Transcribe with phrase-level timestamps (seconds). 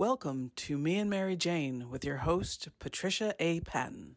[0.00, 3.60] Welcome to Me and Mary Jane with your host, Patricia A.
[3.60, 4.16] Patton.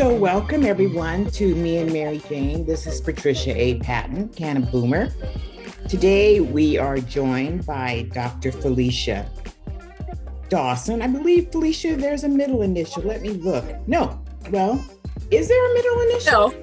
[0.00, 2.64] So, welcome everyone to Me and Mary Jane.
[2.64, 3.78] This is Patricia A.
[3.80, 5.12] Patton, Canna Boomer.
[5.90, 8.50] Today we are joined by Dr.
[8.50, 9.30] Felicia
[10.48, 11.02] Dawson.
[11.02, 13.02] I believe, Felicia, there's a middle initial.
[13.02, 13.62] Let me look.
[13.86, 14.18] No.
[14.50, 14.82] Well,
[15.30, 16.32] is there a middle initial?
[16.32, 16.54] L.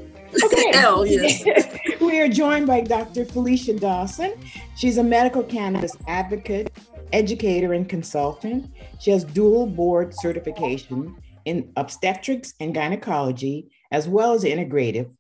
[0.44, 0.72] Okay.
[0.74, 1.44] L, yes.
[2.02, 3.24] we are joined by Dr.
[3.24, 4.34] Felicia Dawson.
[4.76, 6.76] She's a medical cannabis advocate,
[7.14, 8.72] educator, and consultant.
[9.00, 11.16] She has dual board certification
[11.48, 15.16] in obstetrics and gynecology, as well as integrative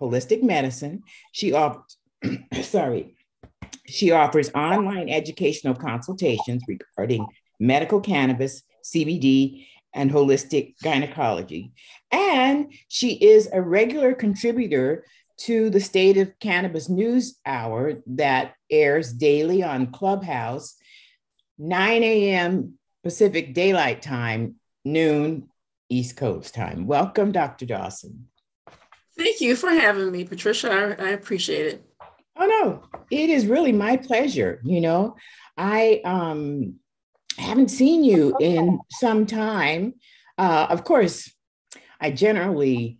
[0.00, 1.02] holistic medicine.
[1.32, 1.96] She offers,
[2.62, 3.16] sorry,
[3.84, 7.26] she offers online educational consultations regarding
[7.58, 11.72] medical cannabis, CBD, and holistic gynecology.
[12.12, 15.04] And she is a regular contributor
[15.38, 20.76] to the State of Cannabis News Hour that airs daily on Clubhouse,
[21.58, 22.74] 9 a.m.
[23.02, 24.54] Pacific Daylight Time,
[24.92, 25.48] noon
[25.88, 26.86] East Coast time.
[26.86, 27.66] Welcome, Dr.
[27.66, 28.28] Dawson.
[29.16, 30.70] Thank you for having me, Patricia.
[30.70, 31.84] I, I appreciate it.
[32.36, 34.60] Oh no, it is really my pleasure.
[34.64, 35.16] You know,
[35.56, 36.76] I um
[37.36, 39.94] haven't seen you in some time.
[40.36, 41.32] Uh, of course,
[42.00, 42.98] I generally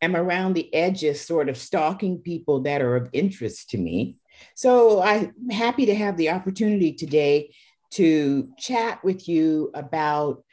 [0.00, 4.16] am around the edges, sort of stalking people that are of interest to me.
[4.54, 7.54] So I'm happy to have the opportunity today
[7.92, 10.44] to chat with you about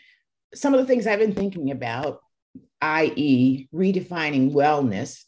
[0.53, 2.19] some of the things I've been thinking about,
[2.81, 5.23] i.e., redefining wellness.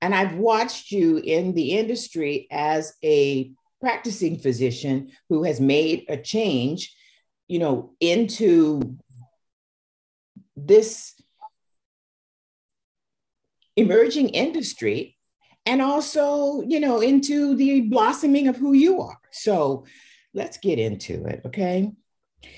[0.00, 6.16] And I've watched you in the industry as a practicing physician who has made a
[6.16, 6.94] change,
[7.48, 8.98] you know, into
[10.56, 11.14] this
[13.76, 15.16] emerging industry
[15.66, 19.18] and also, you know, into the blossoming of who you are.
[19.32, 19.84] So
[20.32, 21.92] let's get into it, okay?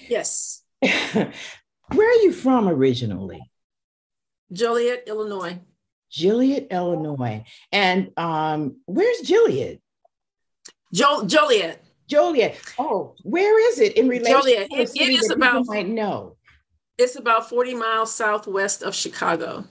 [0.09, 0.63] Yes.
[1.95, 3.41] Where are you from originally?
[4.53, 5.59] Joliet, Illinois.
[6.11, 7.45] Joliet, Illinois.
[7.73, 9.81] And um, where's Joliet?
[10.93, 11.85] Jo- Joliet.
[12.09, 12.59] Joliet.
[12.79, 14.71] Oh, where is it in relation Joliet.
[14.71, 16.37] to It- city it is that about- might know?
[16.97, 19.65] It's about 40 miles southwest of Chicago.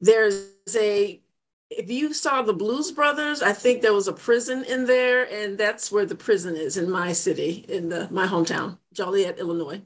[0.00, 1.20] There's a,
[1.68, 5.58] if you saw the Blues Brothers, I think there was a prison in there, and
[5.58, 9.82] that's where the prison is in my city, in the my hometown, Joliet, Illinois.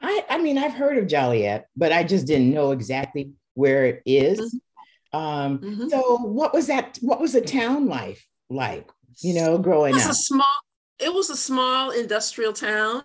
[0.00, 4.02] I, I mean, I've heard of Joliet, but I just didn't know exactly where it
[4.06, 4.54] is.
[5.12, 5.90] Um, Mhm.
[5.90, 6.98] So, what was that?
[7.00, 8.88] What was the town life like?
[9.20, 10.12] You know, It growing was up.
[10.12, 10.54] a small,
[10.98, 13.04] it was a small industrial town.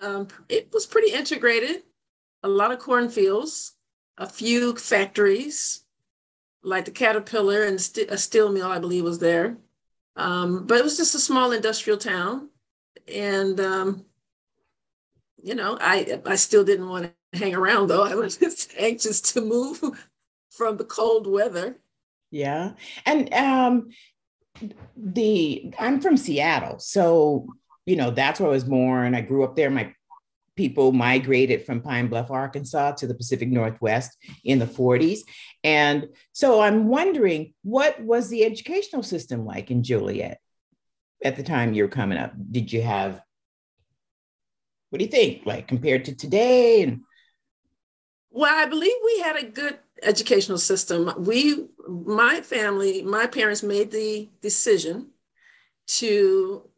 [0.00, 1.82] Um, it was pretty integrated.
[2.42, 3.72] A lot of cornfields,
[4.18, 5.84] a few factories,
[6.62, 9.56] like the Caterpillar and st- a steel mill, I believe, was there.
[10.16, 12.50] Um, but it was just a small industrial town,
[13.08, 14.04] and um,
[15.42, 18.04] you know, I I still didn't want to hang around though.
[18.04, 19.80] I was just anxious to move
[20.50, 21.78] from the cold weather.
[22.30, 22.72] Yeah.
[23.04, 23.90] And um
[24.96, 26.78] the I'm from Seattle.
[26.78, 27.46] So,
[27.86, 29.14] you know, that's where I was born.
[29.14, 29.70] I grew up there.
[29.70, 29.94] My
[30.54, 35.20] people migrated from Pine Bluff, Arkansas to the Pacific Northwest in the 40s.
[35.64, 40.38] And so I'm wondering what was the educational system like in Joliet
[41.24, 42.32] at the time you were coming up?
[42.50, 43.22] Did you have
[44.92, 45.46] what do you think?
[45.46, 47.00] Like compared to today and
[48.30, 51.10] Well, I believe we had a good educational system.
[51.16, 55.08] We, my family, my parents made the decision
[55.86, 56.68] to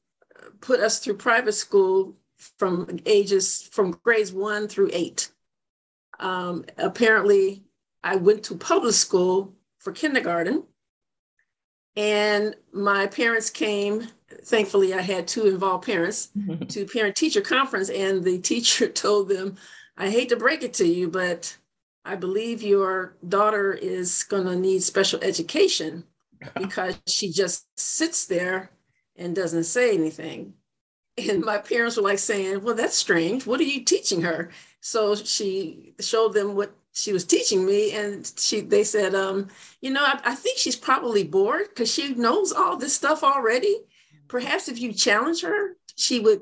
[0.61, 2.17] put us through private school
[2.59, 5.31] from ages from grades one through eight.
[6.21, 7.65] Um, apparently,
[8.05, 10.63] I went to public school for kindergarten,
[11.97, 14.07] and my parents came.
[14.43, 16.31] Thankfully, I had two involved parents
[16.69, 19.57] to parent teacher conference and the teacher told them
[19.97, 21.57] i hate to break it to you but
[22.05, 26.05] i believe your daughter is going to need special education
[26.59, 28.71] because she just sits there
[29.17, 30.55] and doesn't say anything.
[31.17, 33.47] And my parents were like saying well that's strange.
[33.47, 34.51] What are you teaching her?
[34.81, 39.49] So she showed them what she was teaching me and she they said um
[39.81, 43.81] you know i, I think she's probably bored because she knows all this stuff already
[44.29, 46.41] perhaps if you challenge her she would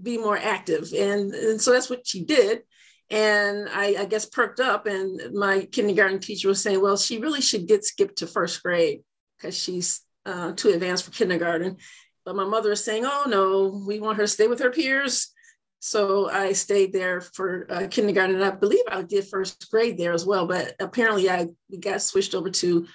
[0.00, 0.92] be more active.
[0.92, 2.62] And, and so that's what she did.
[3.08, 4.86] And I, I guess perked up.
[4.86, 9.00] And my kindergarten teacher was saying, well, she really should get skipped to first grade
[9.36, 11.76] because she's uh, too advanced for kindergarten.
[12.24, 15.32] But my mother is saying, oh no, we want her to stay with her peers.
[15.78, 20.12] So I stayed there for uh, kindergarten, and I believe I did first grade there
[20.12, 20.46] as well.
[20.46, 21.48] But apparently, I
[21.78, 22.86] got switched over to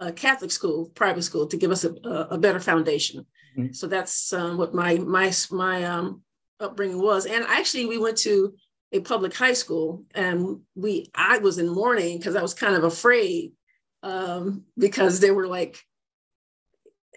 [0.00, 1.94] a Catholic school, private school, to give us a,
[2.30, 3.24] a better foundation.
[3.56, 3.72] Mm-hmm.
[3.72, 6.22] So that's um, what my my my um,
[6.60, 7.26] upbringing was.
[7.26, 8.54] And actually, we went to
[8.92, 12.84] a public high school, and we I was in mourning because I was kind of
[12.84, 13.52] afraid
[14.02, 15.78] um, because they were like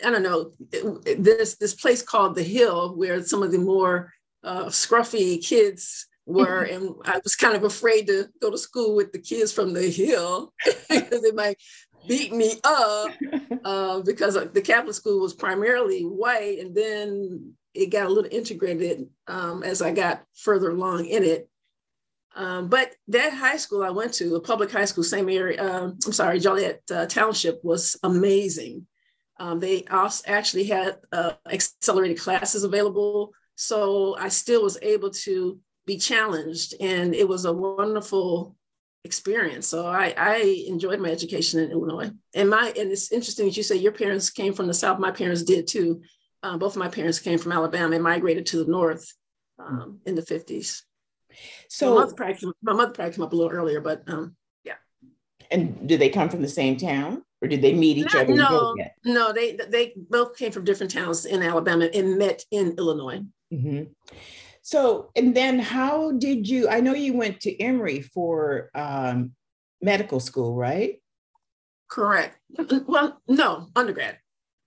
[0.04, 0.51] I don't know
[1.18, 4.13] this this place called the Hill where some of the more
[4.44, 9.12] uh, scruffy kids were, and I was kind of afraid to go to school with
[9.12, 10.54] the kids from the Hill
[10.90, 11.57] because they might
[12.07, 13.12] beat me up
[13.63, 19.07] uh, because the Catholic school was primarily white, and then it got a little integrated
[19.27, 21.50] um, as I got further along in it.
[22.36, 25.98] Um, but that high school I went to, a public high school, same area, um,
[26.06, 28.86] I'm sorry, Joliet uh, Township was amazing.
[29.39, 33.33] Um, they actually had uh, accelerated classes available.
[33.56, 38.56] So I still was able to be challenged, and it was a wonderful
[39.07, 39.68] experience.
[39.68, 42.12] So I, I enjoyed my education in Illinois.
[42.36, 45.00] And my and it's interesting that you say your parents came from the South.
[45.00, 46.01] My parents did too.
[46.44, 49.12] Um, both of my parents came from Alabama and migrated to the North
[49.57, 50.83] um, in the 50s.
[51.69, 54.75] So my mother, probably, my mother came up a little earlier, but um, yeah.
[55.50, 58.36] And did they come from the same town, or did they meet each Not, other?
[58.36, 58.75] No,
[59.06, 63.21] no, they they both came from different towns in Alabama and met in Illinois.
[63.54, 63.83] Mm-hmm.
[64.68, 66.68] So, and then how did you?
[66.68, 69.31] I know you went to Emory for um,
[69.81, 71.02] medical school, right?
[71.90, 72.38] Correct.
[72.86, 74.18] Well, no, undergrad.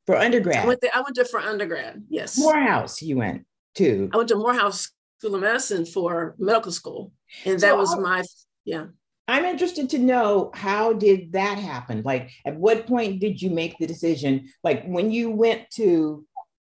[0.06, 0.64] For undergrad.
[0.64, 2.02] I went, I went to for undergrad.
[2.08, 2.38] Yes.
[2.38, 3.44] Morehouse, you went
[3.74, 4.08] to.
[4.14, 4.88] I went to Morehouse
[5.18, 7.12] School of Medicine for medical school,
[7.44, 8.24] and that so was my
[8.64, 8.86] yeah.
[9.28, 12.00] I'm interested to know how did that happen?
[12.06, 14.48] Like, at what point did you make the decision?
[14.64, 16.26] Like, when you went to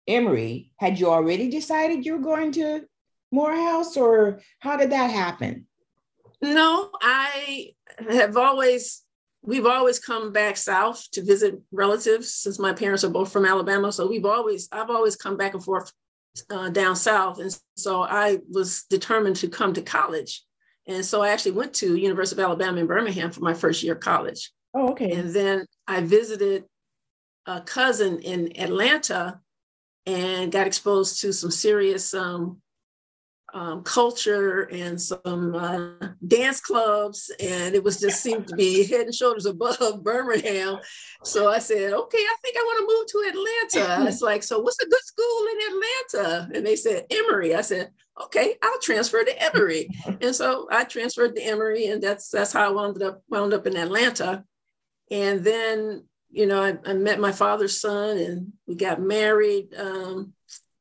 [0.09, 2.83] Emory, had you already decided you were going to
[3.33, 5.67] Morehouse, or how did that happen?
[6.43, 7.71] No, I
[8.11, 9.03] have always,
[9.43, 13.91] we've always come back south to visit relatives since my parents are both from Alabama.
[13.91, 15.91] So we've always, I've always come back and forth
[16.51, 17.39] uh, down south.
[17.39, 20.45] And so I was determined to come to college.
[20.87, 23.95] And so I actually went to University of Alabama in Birmingham for my first year
[23.95, 24.51] of college.
[24.75, 25.13] Oh, okay.
[25.13, 26.65] And then I visited
[27.47, 29.41] a cousin in Atlanta
[30.07, 32.61] and got exposed to some serious um,
[33.55, 39.03] um, culture and some uh, dance clubs, and it was just seemed to be head
[39.03, 40.79] and shoulders above Birmingham.
[41.23, 44.09] So I said, okay, I think I want to move to Atlanta.
[44.13, 46.51] It's like, so what's a good school in Atlanta?
[46.55, 47.55] And they said Emory.
[47.55, 47.91] I said,
[48.23, 49.89] okay, I'll transfer to Emory.
[50.21, 53.67] and so I transferred to Emory, and that's that's how I wound up wound up
[53.67, 54.45] in Atlanta.
[55.11, 59.75] And then, you know, I, I met my father's son, and we got married.
[59.75, 60.33] Um,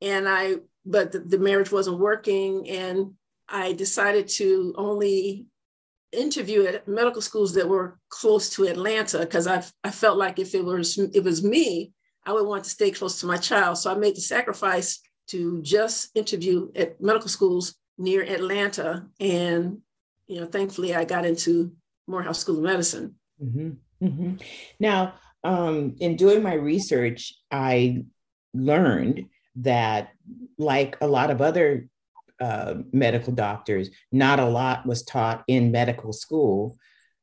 [0.01, 0.55] and I
[0.85, 2.69] but the, the marriage wasn't working.
[2.69, 3.13] And
[3.47, 5.45] I decided to only
[6.11, 10.53] interview at medical schools that were close to Atlanta because I I felt like if
[10.55, 11.93] it was it was me,
[12.25, 13.77] I would want to stay close to my child.
[13.77, 19.79] So I made the sacrifice to just interview at medical schools near Atlanta, and
[20.27, 21.73] you know, thankfully, I got into
[22.07, 23.15] Morehouse School of Medicine.
[23.43, 24.05] Mm-hmm.
[24.05, 24.35] Mm-hmm.
[24.79, 25.13] Now,
[25.43, 28.05] um, in doing my research, I
[28.53, 29.25] learned
[29.57, 30.09] that,
[30.57, 31.87] like a lot of other
[32.39, 36.77] uh, medical doctors, not a lot was taught in medical school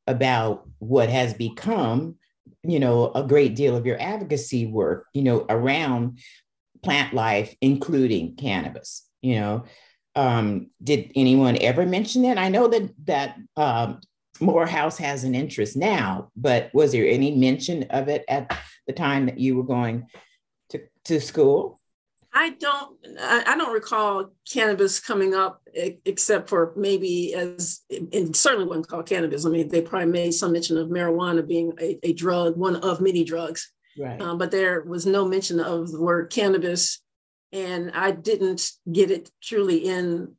[0.07, 2.15] about what has become,
[2.63, 6.19] you know, a great deal of your advocacy work, you know, around
[6.83, 9.05] plant life, including cannabis.
[9.21, 9.63] You know,
[10.15, 12.37] um, did anyone ever mention that?
[12.37, 13.99] I know that that um,
[14.39, 19.25] Morehouse has an interest now, but was there any mention of it at the time
[19.25, 20.07] that you were going
[20.69, 21.78] to, to school?
[22.33, 28.87] I don't I don't recall cannabis coming up except for maybe as and certainly wasn't
[28.87, 29.45] called cannabis.
[29.45, 33.01] I mean, they probably made some mention of marijuana being a, a drug, one of
[33.01, 33.71] many drugs.
[33.97, 34.21] Right.
[34.21, 37.01] Um, but there was no mention of the word cannabis.
[37.51, 40.35] And I didn't get it truly in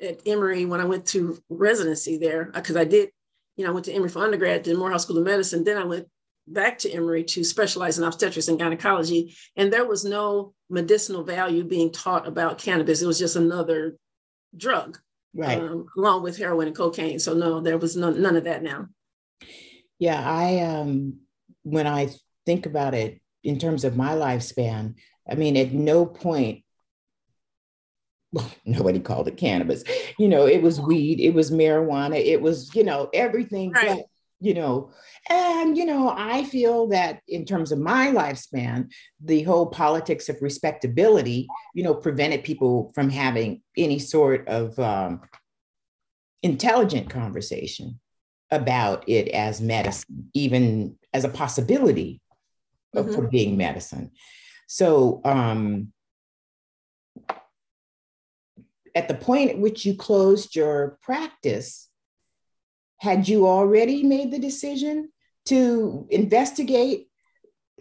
[0.00, 3.10] at Emory when I went to residency there, because I did,
[3.56, 5.64] you know, I went to Emory for undergrad, did Morehouse School of Medicine.
[5.64, 6.08] Then I went
[6.46, 9.34] back to Emory to specialize in obstetrics and gynecology.
[9.56, 13.02] And there was no medicinal value being taught about cannabis.
[13.02, 13.96] It was just another
[14.56, 14.98] drug,
[15.34, 15.58] right?
[15.58, 17.18] Um, along with heroin and cocaine.
[17.18, 18.86] So no, there was none, none of that now.
[19.98, 21.20] Yeah, I um,
[21.62, 22.10] when I
[22.46, 24.94] think about it in terms of my lifespan,
[25.28, 26.64] I mean, at no point
[28.34, 29.84] well, nobody called it cannabis.
[30.18, 34.02] You know, it was weed, it was marijuana, it was, you know, everything right.
[34.44, 34.90] You know
[35.30, 38.90] and you know i feel that in terms of my lifespan
[39.24, 45.22] the whole politics of respectability you know prevented people from having any sort of um,
[46.42, 47.98] intelligent conversation
[48.50, 52.20] about it as medicine even as a possibility
[52.94, 53.14] mm-hmm.
[53.14, 54.10] for being medicine
[54.66, 55.90] so um,
[58.94, 61.88] at the point at which you closed your practice
[62.98, 65.10] had you already made the decision
[65.46, 67.08] to investigate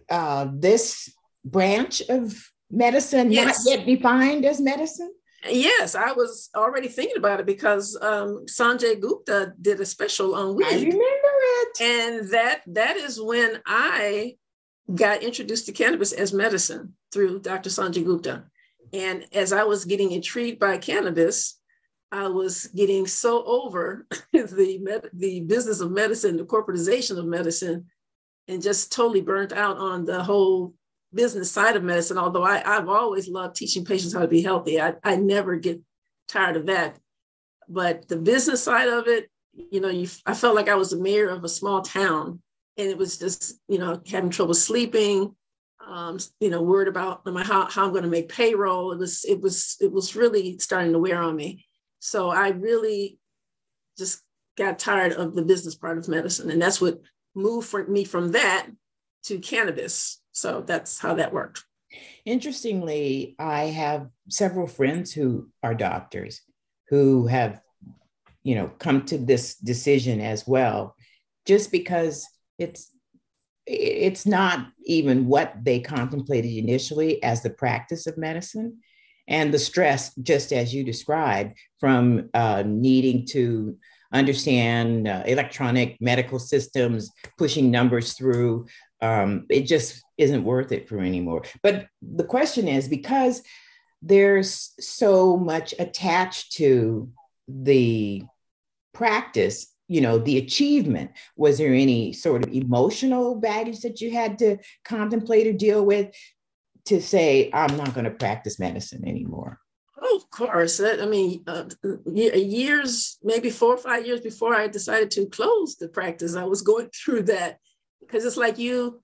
[0.10, 1.14] uh, this
[1.46, 3.66] branch of medicine yes.
[3.66, 5.14] not yet defined as medicine?
[5.50, 10.56] Yes, I was already thinking about it because um, Sanjay Gupta did a special on
[10.56, 10.68] weed.
[10.68, 11.82] I remember it.
[11.82, 14.38] And that that is when I
[14.94, 17.70] got introduced to cannabis as medicine through Dr.
[17.70, 18.46] Sanjay Gupta.
[18.94, 21.60] And as I was getting intrigued by cannabis,
[22.14, 27.88] I was getting so over the med- the business of medicine, the corporatization of medicine,
[28.48, 30.76] and just totally burnt out on the whole
[31.12, 32.20] business side of medicine.
[32.20, 35.82] Although I, I've always loved teaching patients how to be healthy, I, I never get
[36.28, 37.00] tired of that.
[37.68, 39.32] But the business side of it,
[39.72, 42.44] you know, you, I felt like I was the mayor of a small town,
[42.78, 45.36] and it was just, you know, having trouble sleeping,
[45.84, 48.92] um, you know, worried about how, how I'm going to make payroll.
[48.92, 51.66] It was, it was, it was really starting to wear on me.
[52.04, 53.18] So I really
[53.98, 54.22] just
[54.58, 56.52] got tired of the business part of medicine.
[56.52, 57.00] And that's what
[57.34, 58.68] moved for me from that
[59.24, 60.22] to cannabis.
[60.34, 61.64] So that's how that worked.
[62.26, 66.42] Interestingly, I have several friends who are doctors
[66.90, 67.62] who have,
[68.44, 70.98] you know, come to this decision as well,
[71.46, 72.28] just because
[72.60, 72.90] it's
[73.66, 78.80] it's not even what they contemplated initially as the practice of medicine
[79.28, 83.78] and the stress, just as you described, from uh, needing to
[84.12, 88.68] understand uh, electronic medical systems, pushing numbers through.
[89.02, 91.44] Um, it just isn't worth it for anymore.
[91.62, 93.42] But the question is because
[94.02, 97.10] there's so much attached to
[97.48, 98.24] the
[98.94, 104.38] practice you know the achievement was there any sort of emotional baggage that you had
[104.38, 106.14] to contemplate or deal with
[106.86, 109.60] to say, I'm not going to practice medicine anymore?
[110.02, 110.82] Oh, of course.
[110.82, 111.66] I mean, uh,
[112.06, 116.62] years, maybe four or five years before I decided to close the practice, I was
[116.62, 117.60] going through that
[118.02, 119.02] because it's like you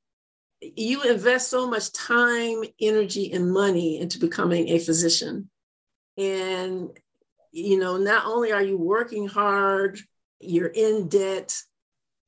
[0.61, 5.49] you invest so much time, energy, and money into becoming a physician,
[6.17, 6.89] and
[7.53, 9.99] you know, not only are you working hard,
[10.41, 11.55] you're in debt,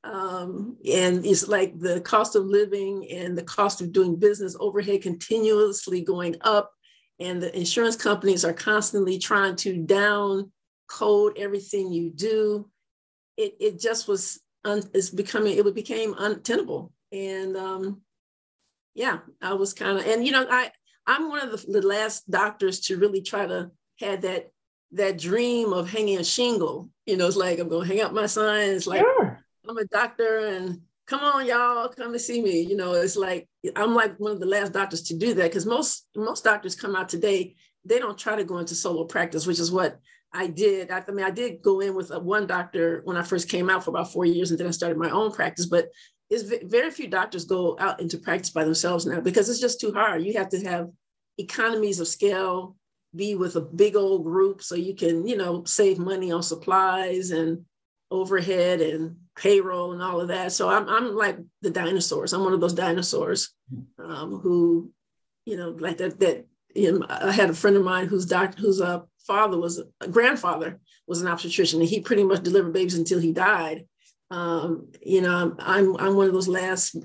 [0.04, 5.02] um, and it's like the cost of living and the cost of doing business overhead
[5.02, 6.72] continuously going up.
[7.20, 10.52] And the insurance companies are constantly trying to down
[10.90, 12.70] code everything you do.
[13.38, 16.92] It, it just was, un, it's becoming, it became untenable.
[17.12, 18.02] And um,
[18.96, 20.72] yeah, I was kind of, and you know, I,
[21.06, 24.52] I'm one of the, the last doctors to really try to have that
[24.94, 26.90] that dream of hanging a shingle.
[27.06, 28.72] You know, it's like I'm gonna hang up my sign.
[28.72, 29.02] It's like.
[29.68, 32.62] I'm a doctor and come on y'all come to see me.
[32.62, 35.66] You know it's like i'm like one of the last doctors to do that because
[35.66, 39.60] most most doctors come out today they don't try to go into solo practice which
[39.60, 40.00] is what
[40.34, 40.90] i did.
[40.92, 43.70] I, I mean i did go in with a, one doctor when i first came
[43.70, 45.90] out for about four years and then i started my own practice but
[46.32, 49.92] it's very few doctors go out into practice by themselves now because it's just too
[49.92, 50.24] hard.
[50.24, 50.90] You have to have
[51.38, 52.78] economies of scale
[53.14, 57.32] be with a big old group so you can you know save money on supplies
[57.32, 57.66] and
[58.10, 60.52] overhead and payroll and all of that.
[60.52, 62.32] So I'm, I'm like the dinosaurs.
[62.32, 63.50] I'm one of those dinosaurs
[63.98, 64.92] um, who,
[65.46, 66.46] you know, like that, that,
[66.76, 70.08] you know, I had a friend of mine whose doctor, whose uh, father was a
[70.08, 73.88] grandfather was an obstetrician and he pretty much delivered babies until he died.
[74.30, 76.96] Um, you know, I'm, I'm one of those last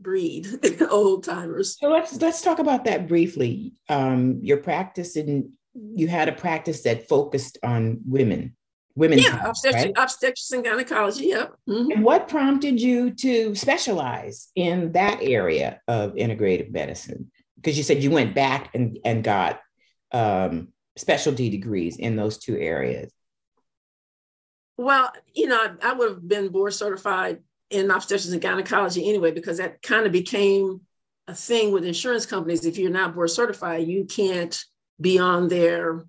[0.00, 0.46] breed
[0.90, 1.76] old timers.
[1.78, 3.74] So let's, let's talk about that briefly.
[3.88, 8.54] Um, your practice and you had a practice that focused on women
[8.96, 9.94] women's yeah, obstetrics, right?
[9.96, 11.26] obstetrics and gynecology.
[11.26, 11.46] Yeah.
[11.68, 11.90] Mm-hmm.
[11.90, 17.30] And what prompted you to specialize in that area of integrative medicine?
[17.56, 19.60] Because you said you went back and, and got
[20.12, 23.12] um, specialty degrees in those two areas.
[24.76, 29.32] Well, you know, I, I would have been board certified in obstetrics and gynecology anyway,
[29.32, 30.82] because that kind of became
[31.26, 32.64] a thing with insurance companies.
[32.64, 34.56] If you're not board certified, you can't
[35.00, 36.04] be on their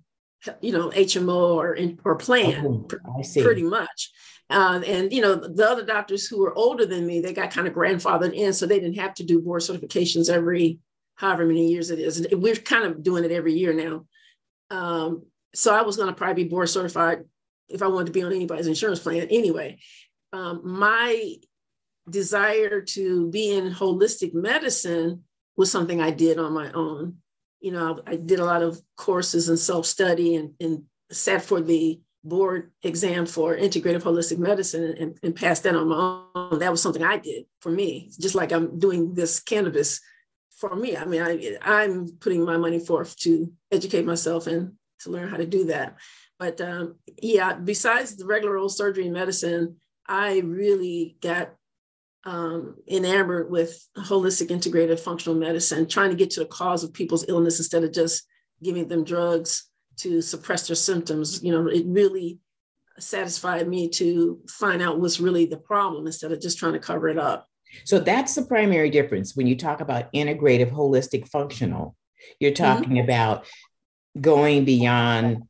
[0.60, 4.10] you know HMO or or plan oh, pretty much.
[4.48, 7.66] Uh, and you know the other doctors who were older than me, they got kind
[7.66, 10.78] of grandfathered in, so they didn't have to do board certifications every
[11.16, 12.20] however many years it is.
[12.20, 14.06] And we're kind of doing it every year now.
[14.70, 15.24] Um,
[15.54, 17.24] so I was going to probably be board certified
[17.68, 19.78] if I wanted to be on anybody's insurance plan anyway.
[20.32, 21.36] um, my
[22.08, 25.24] desire to be in holistic medicine
[25.56, 27.16] was something I did on my own.
[27.60, 31.60] You know, I, did a lot of courses and self study and, and sat for
[31.60, 36.58] the board exam for integrative holistic medicine and, and passed that on my own.
[36.58, 40.00] That was something I did for me, just like I'm doing this cannabis
[40.56, 40.96] for me.
[40.96, 45.36] I mean, I, I'm putting my money forth to educate myself and to learn how
[45.36, 45.96] to do that.
[46.38, 51.54] But um, yeah, besides the regular old surgery and medicine, I really got
[52.26, 57.24] um, enamored with holistic integrative functional medicine, trying to get to the cause of people's
[57.28, 58.26] illness instead of just
[58.62, 61.42] giving them drugs to suppress their symptoms.
[61.42, 62.40] You know, it really
[62.98, 67.08] satisfied me to find out what's really the problem instead of just trying to cover
[67.08, 67.48] it up.
[67.84, 71.94] So that's the primary difference when you talk about integrative, holistic, functional.
[72.40, 72.64] You're mm-hmm.
[72.64, 73.04] talking mm-hmm.
[73.04, 73.46] about
[74.20, 75.44] going beyond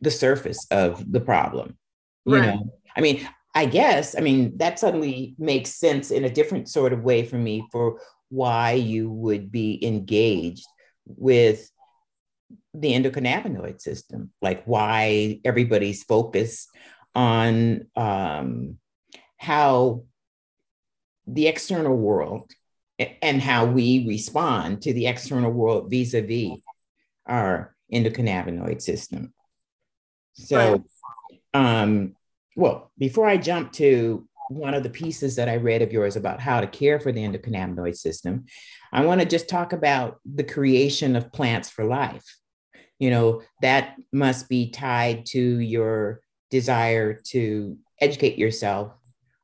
[0.00, 1.76] the surface of the problem.
[2.24, 2.46] You right.
[2.54, 6.92] know, I mean, I guess, I mean, that suddenly makes sense in a different sort
[6.92, 10.66] of way for me for why you would be engaged
[11.06, 11.70] with
[12.72, 16.68] the endocannabinoid system, like why everybody's focused
[17.14, 18.78] on um,
[19.36, 20.04] how
[21.26, 22.50] the external world
[22.98, 26.60] and how we respond to the external world vis-a-vis
[27.26, 29.32] our endocannabinoid system.
[30.34, 30.84] So,
[31.52, 32.16] um,
[32.56, 36.40] well, before I jump to one of the pieces that I read of yours about
[36.40, 38.44] how to care for the endocannabinoid system,
[38.92, 42.24] I want to just talk about the creation of plants for life.
[42.98, 46.20] You know, that must be tied to your
[46.50, 48.92] desire to educate yourself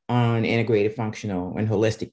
[0.08, 2.12] on integrated functional and holistic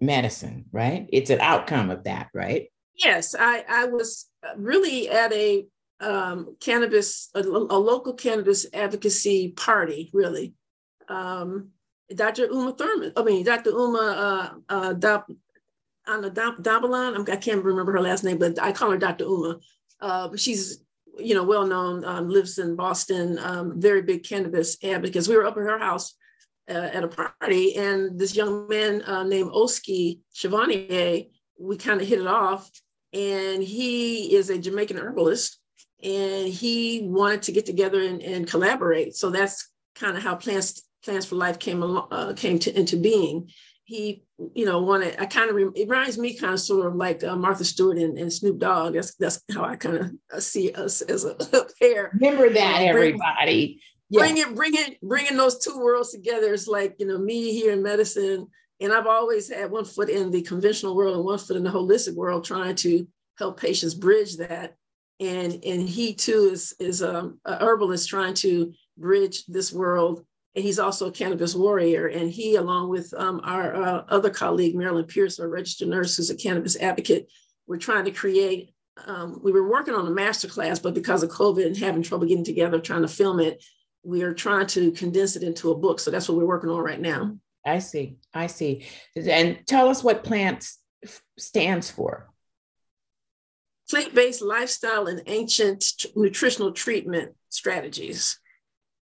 [0.00, 1.08] medicine, right?
[1.12, 2.68] It's an outcome of that, right?
[3.02, 4.26] Yes, I, I was
[4.56, 5.66] really at a
[6.00, 10.54] um, cannabis, a, a, local cannabis advocacy party, really.
[11.08, 11.70] Um,
[12.14, 12.46] Dr.
[12.46, 13.70] Uma Thurman, I mean, Dr.
[13.70, 15.24] Uma uh, uh, Dab,
[16.06, 19.24] I can't remember her last name, but I call her Dr.
[19.24, 19.58] Uma.
[20.00, 20.84] Uh, she's,
[21.18, 25.26] you know, well known, um, lives in Boston, um, very big cannabis advocate.
[25.26, 26.14] We were up at her house
[26.68, 32.06] uh, at a party, and this young man uh, named Oski Chevanier, we kind of
[32.06, 32.70] hit it off.
[33.12, 35.58] And he is a Jamaican herbalist
[36.02, 39.14] and he wanted to get together and, and collaborate.
[39.16, 42.96] So that's kind of how Plants Plants for Life came along, uh, came to into
[42.96, 43.50] being.
[43.84, 45.16] He, you know, wanted.
[45.20, 47.98] I kind of re- it reminds me kind of sort of like uh, Martha Stewart
[47.98, 48.94] and, and, Snoop Dogg.
[48.94, 52.10] That's that's how I kind of uh, see us as a, a pair.
[52.14, 53.80] Remember that, everybody.
[54.10, 56.52] Bring, it, bring it, bringing those two worlds together.
[56.54, 58.48] It's like you know me here in medicine,
[58.80, 61.70] and I've always had one foot in the conventional world and one foot in the
[61.70, 63.06] holistic world, trying to
[63.38, 64.74] help patients bridge that
[65.20, 70.24] and and he too is is a, a herbalist trying to bridge this world.
[70.54, 72.06] And he's also a cannabis warrior.
[72.06, 76.30] And he along with um, our uh, other colleague marilyn pierce a registered nurse who's
[76.30, 77.30] a cannabis advocate.
[77.66, 78.72] We're trying to create
[79.06, 82.26] um, we were working on a master class but because of covid and having trouble
[82.26, 83.62] getting together trying to film it
[84.06, 85.98] we are trying to condense it into a book.
[85.98, 87.36] So that's what we're working on right now.
[87.64, 88.16] I see.
[88.32, 88.86] I see.
[89.16, 90.78] And tell us what plants
[91.36, 92.28] stands for
[93.90, 98.38] plant-based lifestyle and ancient t- nutritional treatment strategies.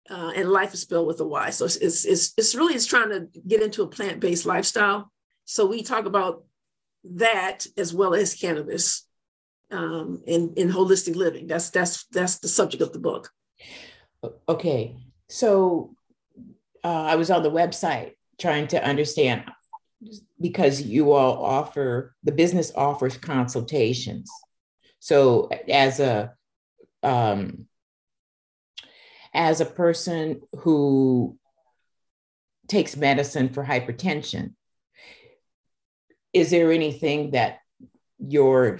[0.09, 1.49] Uh, and life is spelled with a Y.
[1.49, 5.11] So it's, it's, it's, it's really it's trying to get into a plant-based lifestyle.
[5.45, 6.43] So we talk about
[7.05, 9.07] that as well as cannabis
[9.71, 11.47] um, in, in holistic living.
[11.47, 13.29] That's that's that's the subject of the book.
[14.47, 14.95] Okay,
[15.29, 15.95] so
[16.83, 19.43] uh, I was on the website trying to understand
[20.39, 24.29] because you all offer the business offers consultations
[25.03, 26.33] so as a
[27.03, 27.67] um,
[29.33, 31.37] as a person who
[32.69, 34.53] takes medicine for hypertension,
[36.31, 37.57] is there anything that
[38.17, 38.79] your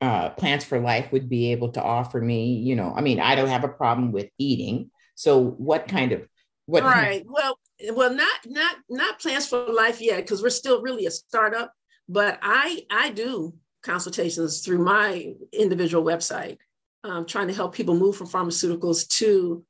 [0.00, 2.58] uh, plants for life would be able to offer me?
[2.58, 4.92] You know, I mean, I don't have a problem with eating.
[5.16, 6.22] So what kind of
[6.66, 7.58] what right kind of- well
[7.94, 11.72] well not not not plants for life yet because we're still really a startup
[12.08, 16.58] but i i do consultations through my individual website,
[17.04, 19.64] um, trying to help people move from pharmaceuticals to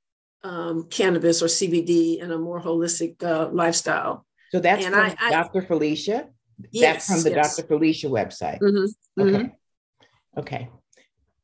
[0.45, 4.27] um, cannabis or CBD and a more holistic uh, lifestyle.
[4.51, 5.63] So that's and from I, Dr.
[5.63, 6.29] Felicia.
[6.71, 7.57] Yes, that's from the yes.
[7.57, 7.67] Dr.
[7.67, 8.61] Felicia website.
[8.61, 9.39] Mm-hmm, okay.
[9.39, 10.41] Mm-hmm.
[10.41, 10.69] Okay.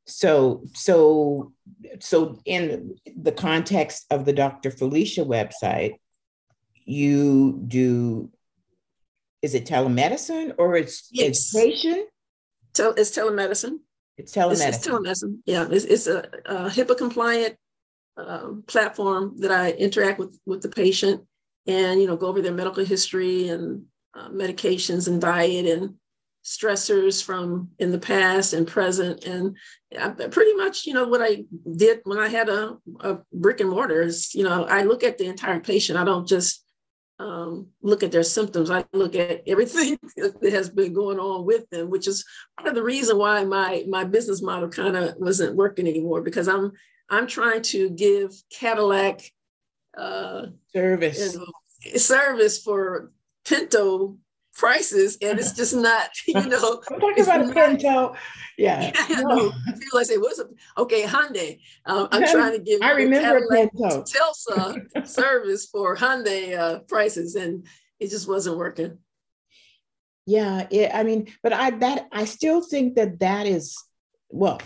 [0.07, 1.53] So so
[2.01, 4.71] so in the context of the Dr.
[4.71, 5.97] Felicia website,
[6.85, 8.31] you do
[9.43, 11.55] is it telemedicine or it's yes.
[11.55, 12.07] education?
[12.79, 13.79] It's telemedicine.
[14.17, 14.69] It's telemedicine.
[14.69, 15.39] It's, it's telemedicine.
[15.47, 17.57] Yeah, it's, it's a, a HIPAA compliant
[18.17, 21.23] um, platform that I interact with with the patient,
[21.67, 25.95] and you know, go over their medical history and uh, medications and diet and
[26.45, 29.25] stressors from in the past and present.
[29.25, 29.57] And
[29.99, 31.45] I, pretty much, you know, what I
[31.77, 35.19] did when I had a, a brick and mortar is, you know, I look at
[35.19, 35.99] the entire patient.
[35.99, 36.65] I don't just
[37.19, 38.71] um, look at their symptoms.
[38.71, 42.25] I look at everything that has been going on with them, which is
[42.57, 46.49] part of the reason why my my business model kind of wasn't working anymore because
[46.49, 46.73] I'm
[47.11, 49.23] I'm trying to give Cadillac
[49.97, 53.13] uh, service you know, service for
[53.45, 54.19] Pinto
[54.59, 58.15] prices and it's just not you know i'm talking about a pinto.
[58.59, 58.91] Yeah.
[58.97, 59.53] I know.
[59.79, 64.03] people say what's a okay hyundai um, i'm trying to give i remember pinto.
[64.03, 67.65] Tesla service for hyundai uh, prices and
[68.01, 68.99] it just wasn't working.
[70.27, 73.77] Yeah it, i mean but i that i still think that that is
[74.29, 74.61] well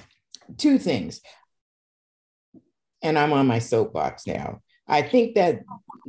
[0.56, 1.20] two things.
[3.02, 5.62] And i'm on my soapbox now i think that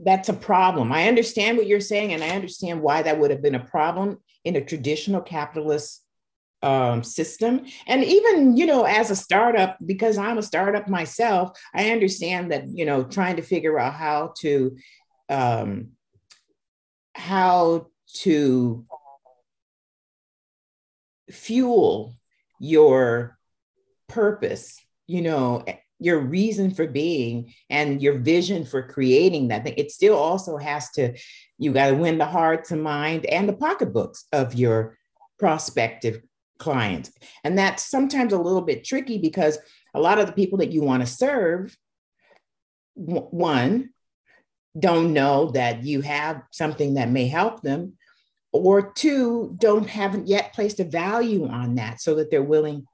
[0.03, 0.91] that's a problem.
[0.91, 4.17] I understand what you're saying, and I understand why that would have been a problem
[4.43, 6.01] in a traditional capitalist
[6.61, 7.65] um, system.
[7.87, 12.67] And even, you know, as a startup, because I'm a startup myself, I understand that,
[12.67, 14.77] you know, trying to figure out how to
[15.29, 15.89] um,
[17.15, 18.85] how to
[21.29, 22.15] fuel
[22.59, 23.37] your
[24.07, 25.63] purpose, you know,
[26.03, 30.91] your reason for being and your vision for creating that thing, it still also has
[30.91, 31.17] to,
[31.57, 34.97] you got to win the hearts and mind and the pocketbooks of your
[35.39, 36.21] prospective
[36.57, 37.11] clients.
[37.43, 39.57] And that's sometimes a little bit tricky because
[39.93, 41.75] a lot of the people that you want to serve,
[42.95, 43.89] one,
[44.77, 47.93] don't know that you have something that may help them,
[48.51, 52.85] or two, don't haven't yet placed a value on that so that they're willing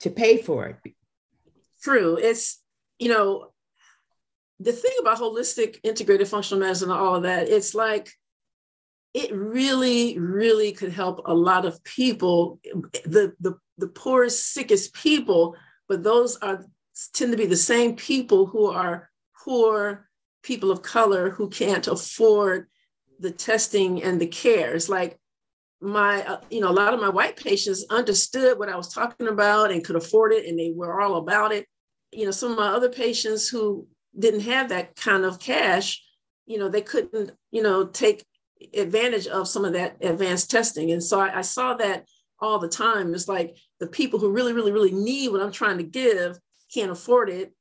[0.00, 0.76] to pay for it
[1.86, 2.18] true.
[2.20, 2.60] It's,
[2.98, 3.52] you know,
[4.58, 8.10] the thing about holistic integrated functional medicine and all of that, it's like
[9.14, 12.58] it really, really could help a lot of people,
[13.04, 15.54] the the the poorest, sickest people,
[15.88, 16.64] but those are
[17.14, 19.10] tend to be the same people who are
[19.44, 20.08] poor
[20.42, 22.66] people of color who can't afford
[23.20, 24.74] the testing and the care.
[24.74, 25.18] It's like
[25.80, 29.28] my, uh, you know, a lot of my white patients understood what I was talking
[29.28, 31.66] about and could afford it, and they were all about it
[32.12, 33.86] you know, some of my other patients who
[34.18, 36.02] didn't have that kind of cash,
[36.46, 38.24] you know, they couldn't, you know, take
[38.74, 40.92] advantage of some of that advanced testing.
[40.92, 42.06] And so I, I saw that
[42.40, 43.14] all the time.
[43.14, 46.38] It's like the people who really, really, really need what I'm trying to give
[46.72, 47.52] can't afford it.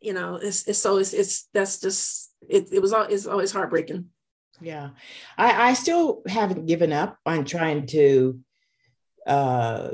[0.00, 3.52] You know, it's, it's so it's, it's that's just it, it was all it's always
[3.52, 4.06] heartbreaking.
[4.60, 4.90] Yeah.
[5.36, 8.40] I, I still haven't given up on trying to
[9.26, 9.90] uh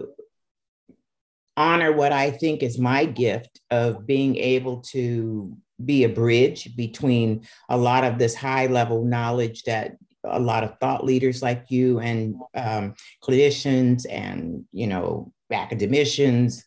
[1.57, 7.47] honor what I think is my gift of being able to be a bridge between
[7.69, 12.01] a lot of this high level knowledge that a lot of thought leaders like you
[12.01, 16.65] and um, clinicians and you know academicians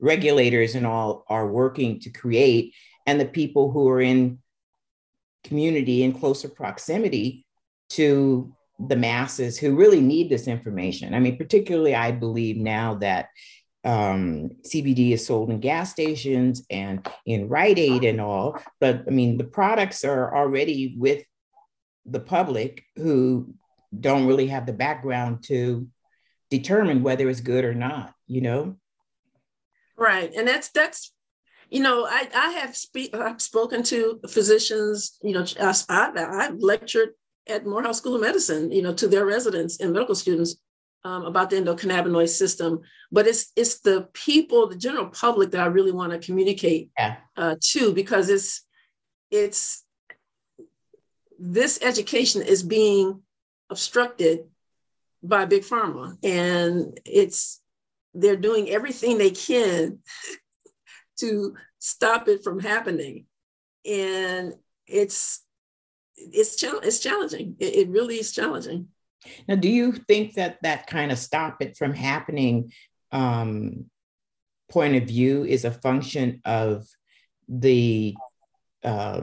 [0.00, 2.74] regulators and all are working to create
[3.06, 4.38] and the people who are in
[5.44, 7.46] community in closer proximity
[7.88, 11.14] to the masses who really need this information.
[11.14, 13.28] I mean particularly i believe now that
[13.88, 18.60] um, CBD is sold in gas stations and in Rite Aid and all.
[18.80, 21.24] But I mean, the products are already with
[22.04, 23.54] the public who
[23.98, 25.88] don't really have the background to
[26.50, 28.76] determine whether it's good or not, you know?
[29.96, 30.30] Right.
[30.34, 31.14] And that's, that's,
[31.70, 37.10] you know, I, I have speak, I've spoken to physicians, you know, I, I've lectured
[37.46, 40.56] at Morehouse School of Medicine, you know, to their residents and medical students
[41.04, 42.80] um, about the endocannabinoid system,
[43.10, 47.16] but it's it's the people, the general public that I really want to communicate yeah.
[47.36, 48.66] uh, to because it's
[49.30, 49.84] it's
[51.38, 53.22] this education is being
[53.70, 54.40] obstructed
[55.22, 57.60] by big pharma, and it's
[58.14, 60.00] they're doing everything they can
[61.20, 63.26] to stop it from happening,
[63.84, 64.54] and
[64.86, 65.44] it's
[66.16, 67.56] it's it's challenging.
[67.58, 68.88] It, it really is challenging.
[69.48, 72.72] Now, do you think that that kind of stop it from happening
[73.12, 73.86] um,
[74.70, 76.86] point of view is a function of
[77.48, 78.14] the
[78.84, 79.22] uh,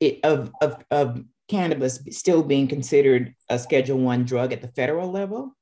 [0.00, 5.10] it, of, of, of cannabis still being considered a Schedule One drug at the federal
[5.10, 5.56] level?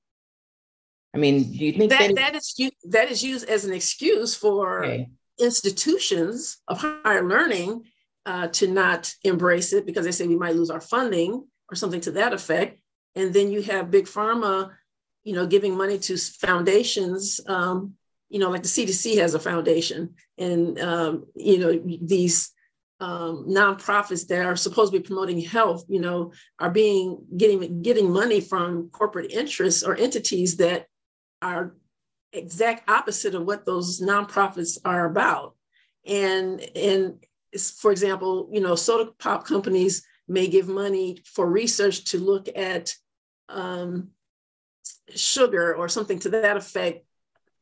[1.14, 4.34] I mean, do you think that that, that is that is used as an excuse
[4.34, 5.08] for okay.
[5.40, 7.84] institutions of higher learning
[8.26, 12.00] uh, to not embrace it because they say we might lose our funding or something
[12.02, 12.80] to that effect?
[13.20, 14.70] And then you have big pharma
[15.24, 17.94] you know giving money to foundations um,
[18.28, 22.52] you know like the cdc has a foundation and um, you know these
[23.00, 28.12] um, nonprofits that are supposed to be promoting health, you know, are being getting getting
[28.12, 30.86] money from corporate interests or entities that
[31.40, 31.74] are
[32.32, 35.54] exact opposite of what those nonprofits are about.
[36.06, 37.24] And and
[37.78, 42.94] for example, you know, soda pop companies may give money for research to look at
[43.50, 44.10] um,
[45.14, 47.04] sugar or something to that effect,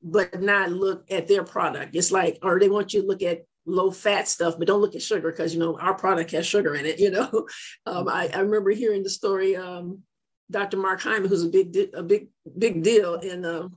[0.03, 1.97] but not look at their product.
[1.97, 4.95] It's like, or they want you to look at low fat stuff, but don't look
[4.95, 6.99] at sugar because you know our product has sugar in it.
[7.09, 7.47] You know,
[7.87, 9.57] um, I, I, remember hearing the story.
[9.57, 10.03] Um,
[10.51, 10.79] Dr.
[10.79, 13.69] Mark Hyman, who's a big a big big deal in uh,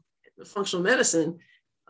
[0.46, 1.38] functional medicine,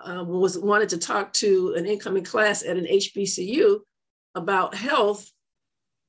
[0.03, 3.79] uh, was wanted to talk to an incoming class at an HBCU
[4.36, 5.29] about health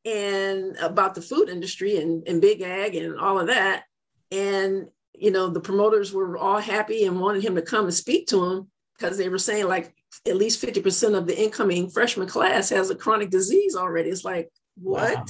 [0.05, 3.85] and about the food industry and, and big ag and all of that.
[4.33, 8.27] And you know, the promoters were all happy and wanted him to come and speak
[8.29, 9.95] to them because they were saying like
[10.27, 14.11] at least 50% of the incoming freshman class has a chronic disease already.
[14.11, 15.15] It's like, what?
[15.15, 15.25] Wow.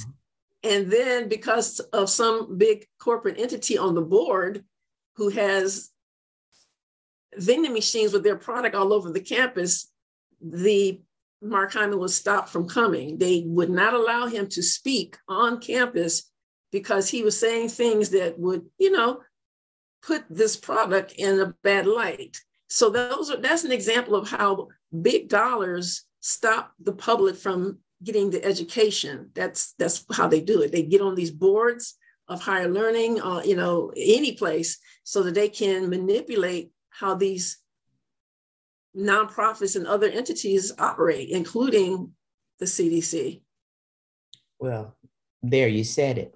[0.63, 4.63] And then because of some big corporate entity on the board
[5.15, 5.89] who has
[7.35, 9.91] vending machines with their product all over the campus,
[10.41, 11.01] the
[11.41, 13.17] Mark Hyman was stopped from coming.
[13.17, 16.31] They would not allow him to speak on campus
[16.73, 19.21] because he was saying things that would, you know,
[20.01, 22.41] put this product in a bad light.
[22.67, 24.67] So those are that's an example of how
[25.01, 29.29] big dollars stop the public from getting the education.
[29.35, 30.71] That's that's how they do it.
[30.71, 31.95] They get on these boards
[32.27, 37.59] of higher learning, uh, you know, any place, so that they can manipulate how these
[38.97, 42.11] nonprofits and other entities operate, including
[42.59, 43.41] the CDC.
[44.59, 44.95] Well,
[45.43, 46.35] there you said it.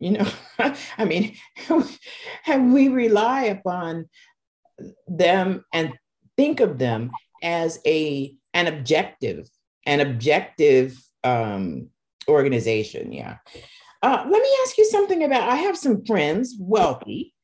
[0.00, 0.28] You know,
[0.98, 1.36] I mean,
[2.46, 4.08] and we rely upon
[5.06, 5.92] them and
[6.36, 7.10] think of them
[7.42, 9.48] as a an objective,
[9.86, 11.88] an objective um,
[12.28, 13.12] organization.
[13.12, 13.38] Yeah.
[14.02, 15.48] Uh, let me ask you something about.
[15.48, 17.34] I have some friends, wealthy,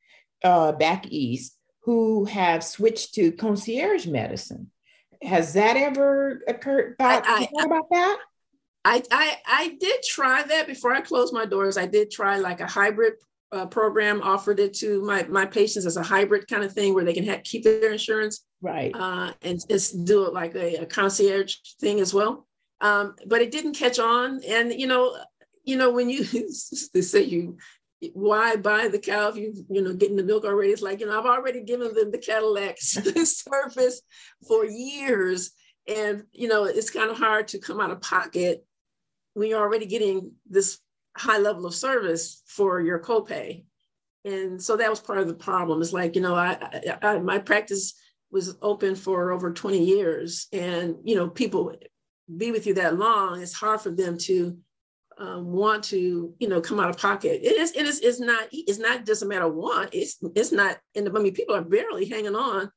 [0.43, 4.71] uh, back east, who have switched to concierge medicine.
[5.23, 6.95] Has that ever occurred?
[6.97, 8.17] Thought, I, I, about that?
[8.83, 11.77] I, I I did try that before I closed my doors.
[11.77, 13.13] I did try like a hybrid
[13.51, 17.03] uh, program, offered it to my my patients as a hybrid kind of thing where
[17.03, 20.85] they can have, keep their insurance, right, uh, and just do it like a, a
[20.85, 22.47] concierge thing as well.
[22.79, 25.15] Um, but it didn't catch on, and you know,
[25.63, 26.25] you know when you
[26.93, 27.57] they say you
[28.13, 31.05] why buy the cow if you you know getting the milk already it's like you
[31.05, 34.01] know i've already given them the cadillac service
[34.47, 35.51] for years
[35.87, 38.65] and you know it's kind of hard to come out of pocket
[39.33, 40.79] when you're already getting this
[41.17, 43.63] high level of service for your copay.
[44.23, 45.81] And so that was part of the problem.
[45.81, 46.57] It's like, you know, I,
[47.01, 47.93] I, I my practice
[48.31, 51.75] was open for over 20 years and, you know, people
[52.37, 54.57] be with you that long, it's hard for them to
[55.17, 57.41] um, want to, you know, come out of pocket.
[57.43, 59.89] It is, it is, it's not, it's not just a matter of want.
[59.93, 62.71] It's, it's not, and I mean, people are barely hanging on,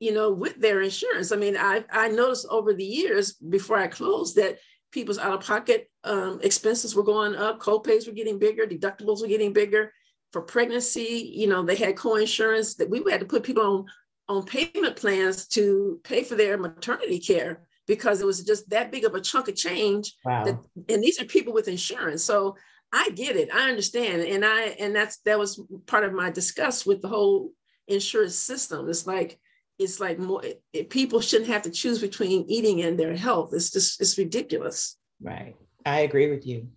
[0.00, 1.32] you know, with their insurance.
[1.32, 4.58] I mean, I, I noticed over the years before I closed that
[4.92, 9.28] people's out of pocket um, expenses were going up, co-pays were getting bigger, deductibles were
[9.28, 9.92] getting bigger.
[10.32, 13.86] For pregnancy, you know, they had co-insurance that we had to put people on
[14.28, 19.04] on payment plans to pay for their maternity care because it was just that big
[19.04, 20.14] of a chunk of change.
[20.24, 20.44] Wow.
[20.44, 20.58] That,
[20.90, 22.22] and these are people with insurance.
[22.22, 22.54] So
[22.92, 23.48] I get it.
[23.52, 24.22] I understand.
[24.22, 27.52] And I and that's that was part of my discuss with the whole
[27.86, 28.88] insurance system.
[28.88, 29.40] It's like
[29.78, 33.52] it's like more it, people shouldn't have to choose between eating and their health.
[33.52, 34.96] It's just it's ridiculous.
[35.20, 35.54] Right.
[35.86, 36.68] I agree with you.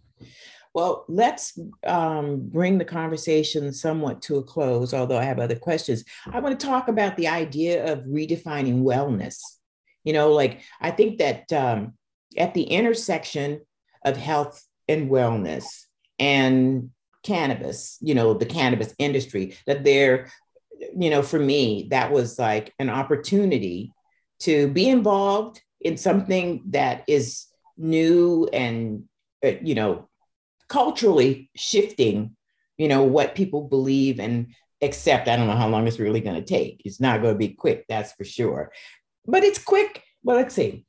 [0.73, 6.03] Well let's um, bring the conversation somewhat to a close although i have other questions.
[6.31, 9.37] I want to talk about the idea of redefining wellness.
[10.03, 11.93] You know like i think that um,
[12.37, 13.61] at the intersection
[14.05, 15.65] of health and wellness
[16.19, 16.89] and
[17.23, 20.27] cannabis you know the cannabis industry that there
[20.97, 23.93] you know, for me, that was like an opportunity
[24.39, 29.03] to be involved in something that is new and,
[29.43, 30.09] uh, you know,
[30.67, 32.35] culturally shifting,
[32.77, 34.47] you know, what people believe and
[34.81, 35.27] accept.
[35.27, 36.81] I don't know how long it's really going to take.
[36.85, 38.71] It's not going to be quick, that's for sure.
[39.25, 40.03] But it's quick.
[40.23, 40.85] Well, let's see.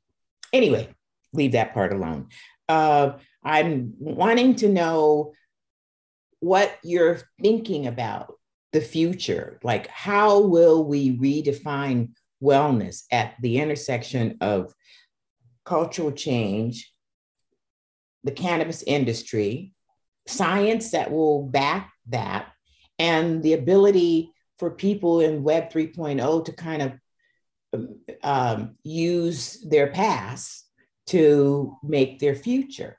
[0.51, 0.89] Anyway,
[1.33, 2.29] leave that part alone.
[2.69, 5.33] Uh, I'm wanting to know
[6.39, 8.35] what you're thinking about
[8.73, 9.59] the future?
[9.63, 12.09] Like, how will we redefine
[12.43, 14.73] wellness at the intersection of
[15.65, 16.91] cultural change,
[18.23, 19.73] the cannabis industry,
[20.27, 22.51] science that will back that,
[22.99, 26.93] and the ability for people in Web 3.0 to kind of
[28.23, 30.67] um, use their past
[31.07, 32.97] to make their future.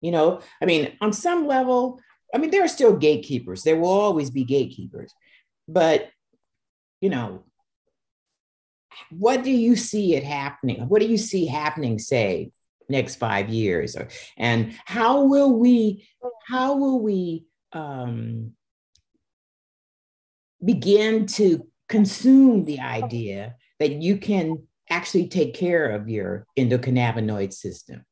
[0.00, 2.00] You know, I mean, on some level,
[2.34, 3.62] I mean, there are still gatekeepers.
[3.62, 5.12] There will always be gatekeepers.
[5.66, 6.10] But,
[7.00, 7.44] you know,
[9.10, 10.88] what do you see it happening?
[10.88, 12.50] What do you see happening, say,
[12.88, 13.96] next five years?
[13.96, 16.08] Or, and how will we,
[16.48, 18.52] how will we um,
[20.64, 28.04] begin to consume the idea that you can actually take care of your endocannabinoid system?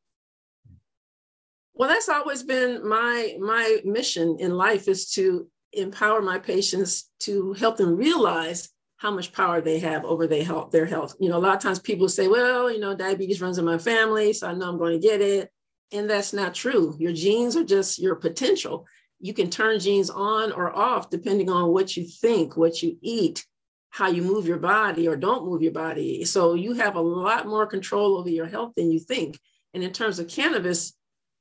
[1.76, 7.52] Well, that's always been my my mission in life is to empower my patients to
[7.52, 11.14] help them realize how much power they have over their health, their health.
[11.20, 13.76] You know, a lot of times people say, well, you know, diabetes runs in my
[13.76, 15.50] family, so I know I'm going to get it.
[15.92, 16.96] And that's not true.
[16.98, 18.86] Your genes are just your potential.
[19.20, 23.44] You can turn genes on or off depending on what you think, what you eat,
[23.90, 26.24] how you move your body or don't move your body.
[26.24, 29.38] So you have a lot more control over your health than you think.
[29.74, 30.95] And in terms of cannabis,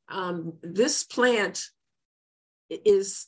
[0.10, 1.64] um, this plant
[2.70, 3.28] is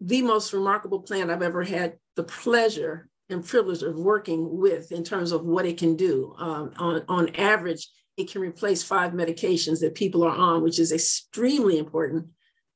[0.00, 5.02] the most remarkable plant I've ever had the pleasure and privilege of working with in
[5.02, 6.34] terms of what it can do.
[6.38, 10.92] Um, on, on average, it can replace five medications that people are on, which is
[10.92, 12.26] extremely important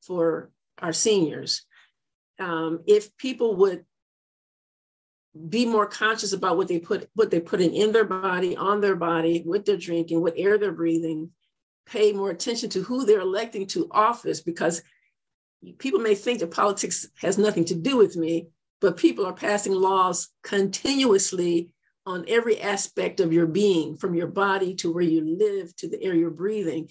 [0.03, 1.65] for our seniors.
[2.39, 3.85] Um, if people would
[5.49, 8.81] be more conscious about what they put what they put in, in their body, on
[8.81, 11.31] their body, what they're drinking, what air they're breathing,
[11.89, 14.83] pay more attention to who they're electing to office because
[15.79, 18.49] people may think that politics has nothing to do with me,
[18.81, 21.73] but people are passing laws continuously
[22.07, 26.03] on every aspect of your being, from your body to where you live to the
[26.03, 26.89] air you're breathing.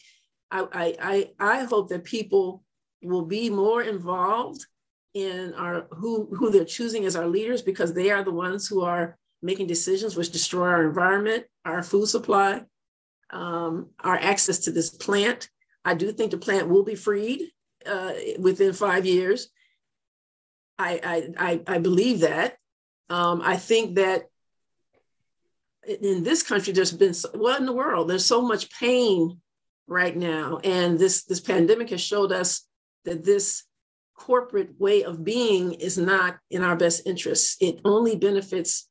[0.52, 2.64] I, I, I hope that people
[3.02, 4.66] will be more involved
[5.14, 8.84] in our who, who they're choosing as our leaders because they are the ones who
[8.84, 12.64] are making decisions which destroy our environment, our food supply,
[13.30, 15.50] um, our access to this plant.
[15.84, 17.52] I do think the plant will be freed
[17.86, 19.50] uh, within five years.
[20.80, 22.58] I, I, I, believe that.
[23.10, 24.26] Um, I think that
[25.88, 29.42] in this country, there's been, well, in the world, there's so much pain
[29.88, 30.60] right now.
[30.64, 32.68] And this, this pandemic has showed us
[33.06, 33.64] that this
[34.16, 37.56] corporate way of being is not in our best interests.
[37.62, 38.87] It only benefits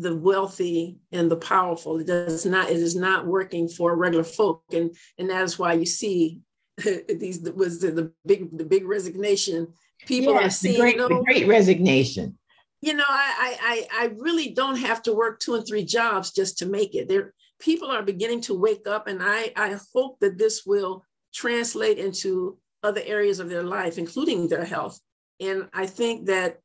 [0.00, 1.98] the wealthy and the powerful.
[1.98, 4.62] It does not, it is not working for regular folk.
[4.72, 6.40] And, and that is why you see
[7.08, 9.68] these was the, the big the big resignation.
[10.06, 12.38] People yes, are seeing the great, the great resignation.
[12.82, 16.58] You know, I, I I really don't have to work two and three jobs just
[16.58, 17.08] to make it.
[17.08, 21.02] There people are beginning to wake up, and I I hope that this will
[21.34, 25.00] translate into other areas of their life, including their health.
[25.40, 26.60] And I think that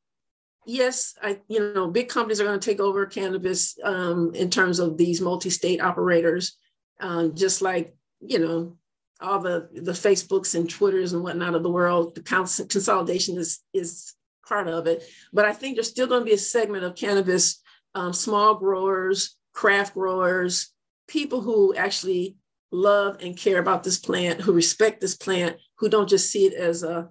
[0.66, 4.78] yes, I you know big companies are going to take over cannabis um, in terms
[4.78, 6.56] of these multi-state operators,
[7.00, 8.76] um, just like you know
[9.20, 12.14] all the the Facebooks and Twitters and whatnot of the world.
[12.14, 14.14] The consolidation is is
[14.46, 17.60] part of it, but I think there's still going to be a segment of cannabis,
[17.94, 20.72] um, small growers, craft growers,
[21.08, 22.36] people who actually
[22.70, 26.54] love and care about this plant, who respect this plant, who don't just see it
[26.54, 27.10] as a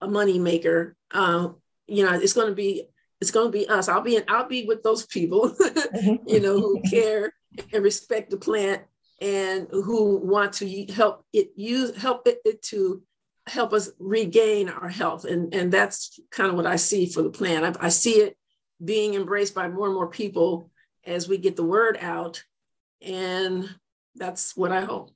[0.00, 0.96] a money maker.
[1.10, 1.56] Um,
[1.88, 2.88] you know, it's going to be
[3.20, 3.88] it's going to be us.
[3.88, 6.28] I'll be in, I'll be with those people, mm-hmm.
[6.28, 7.32] you know, who care
[7.72, 8.82] and respect the plant
[9.20, 13.02] and who want to help it use help it, it, to
[13.46, 15.24] help us regain our health.
[15.24, 18.36] And and that's kind of what i see for the plan I, I see it
[18.84, 20.70] being embraced by more and more people
[21.04, 22.42] as we get the word out
[23.02, 23.68] and
[24.14, 25.10] that's what i hope.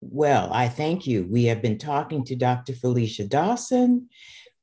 [0.00, 1.26] Well i thank you.
[1.28, 4.08] We have been talking to dr felicia dawson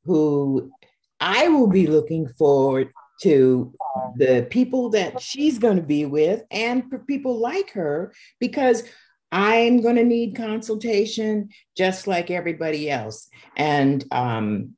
[0.07, 0.71] who
[1.19, 2.91] i will be looking forward
[3.21, 3.73] to
[4.15, 8.83] the people that she's going to be with and for people like her because
[9.31, 13.27] I'm going to need consultation just like everybody else.
[13.55, 14.75] And um,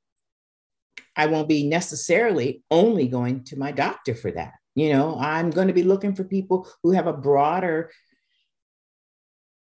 [1.16, 4.54] I won't be necessarily only going to my doctor for that.
[4.76, 7.92] You know, I'm going to be looking for people who have a broader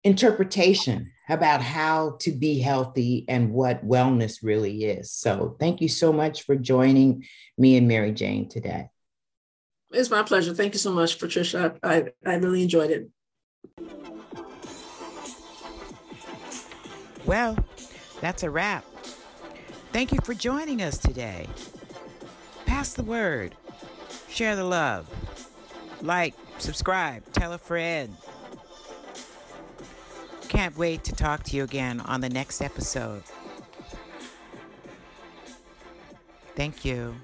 [0.04, 5.12] interpretation about how to be healthy and what wellness really is.
[5.12, 7.26] So, thank you so much for joining
[7.58, 8.90] me and Mary Jane today.
[9.92, 10.54] It's my pleasure.
[10.54, 11.76] Thank you so much, Patricia.
[11.84, 13.10] I, I really enjoyed it.
[17.26, 17.58] Well,
[18.20, 18.84] that's a wrap.
[19.92, 21.48] Thank you for joining us today.
[22.66, 23.56] Pass the word,
[24.30, 25.10] share the love,
[26.02, 28.16] like, subscribe, tell a friend.
[30.52, 33.24] Can't wait to talk to you again on the next episode.
[36.58, 37.16] Thank you.